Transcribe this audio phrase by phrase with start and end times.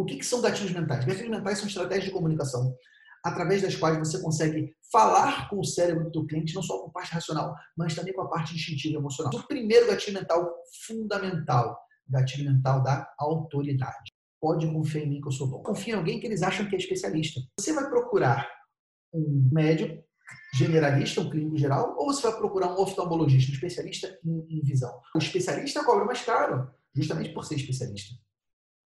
[0.00, 1.04] O que, que são gatilhos mentais?
[1.04, 2.74] Gatilhos mentais são estratégias de comunicação
[3.22, 6.88] através das quais você consegue falar com o cérebro do teu cliente, não só com
[6.88, 9.30] a parte racional, mas também com a parte instintiva e emocional.
[9.34, 10.50] O primeiro gatilho mental
[10.86, 11.78] fundamental,
[12.08, 14.10] gatilho mental da autoridade.
[14.40, 15.62] Pode confiar em mim que eu sou bom.
[15.62, 17.38] Confia em alguém que eles acham que é especialista.
[17.58, 18.50] Você vai procurar
[19.12, 20.02] um médico
[20.54, 24.98] generalista, um clínico geral, ou você vai procurar um oftalmologista, um especialista em, em visão.
[25.14, 28.14] O especialista cobra mais caro, justamente por ser especialista.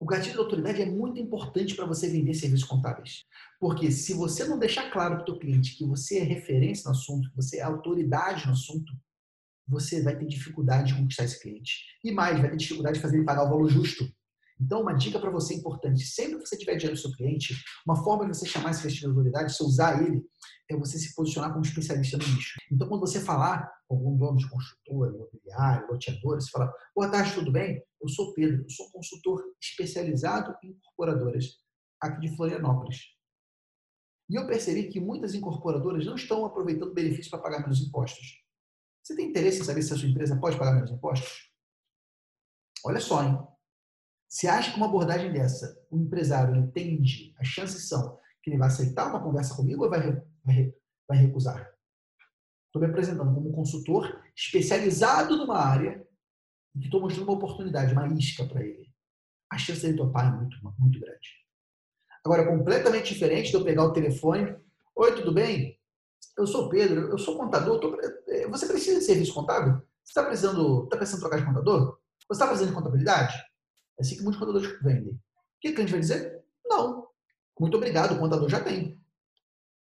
[0.00, 3.27] O gatilho da autoridade é muito importante para você vender serviços contábeis.
[3.60, 6.92] Porque se você não deixar claro para o teu cliente que você é referência no
[6.92, 8.91] assunto, que você é autoridade no assunto,
[9.68, 11.84] você vai ter dificuldade de conquistar esse cliente.
[12.02, 14.10] E mais, vai ter dificuldade de fazer ele pagar o valor justo.
[14.58, 17.55] Então, uma dica para você importante: sempre que você tiver dinheiro no seu cliente,
[17.86, 20.22] uma forma de você chamar esse cliente de autoridade, se usar ele,
[20.70, 22.58] é você se posicionar como especialista no nicho.
[22.72, 27.34] Então, quando você falar com algum dono de construtora, imobiliário, loteador, você fala: Boa tarde,
[27.34, 27.82] tudo bem?
[28.00, 31.58] Eu sou Pedro, eu sou consultor especializado em incorporadoras
[32.00, 32.98] aqui de Florianópolis.
[34.28, 38.42] E eu percebi que muitas incorporadoras não estão aproveitando benefícios para pagar menos impostos.
[39.02, 41.50] Você tem interesse em saber se a sua empresa pode pagar menos impostos?
[42.84, 43.38] Olha só, hein?
[44.28, 48.69] Se acha que uma abordagem dessa, o empresário entende, as chances são que ele vai
[48.69, 50.00] aceitar uma conversa comigo ou vai,
[50.44, 50.75] vai,
[51.08, 51.69] vai recusar?
[52.66, 56.06] Estou me apresentando como consultor especializado numa área
[56.74, 58.90] e que estou mostrando uma oportunidade, uma isca para ele.
[59.50, 61.28] A chance dele topar é muito, muito grande.
[62.24, 64.54] Agora, completamente diferente de eu pegar o telefone.
[64.94, 65.78] Oi, tudo bem?
[66.36, 67.80] Eu sou Pedro, eu sou contador.
[67.80, 67.98] Tô...
[68.28, 69.74] Eh, você precisa de serviço contábil?
[70.04, 71.98] Você está precisando, tá precisando trocar de contador?
[72.28, 73.36] Você está de contabilidade?
[73.98, 75.12] É assim que muitos contadores vendem.
[75.14, 75.20] O
[75.60, 76.44] que o cliente vai dizer?
[76.64, 77.08] Não.
[77.58, 79.00] Muito obrigado, o contador já tem.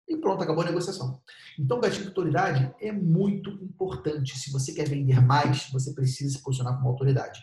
[0.08, 1.20] E pronto, acabou a negociação.
[1.58, 4.38] Então, gatilho de autoridade é muito importante.
[4.38, 7.42] Se você quer vender mais, você precisa se posicionar como autoridade.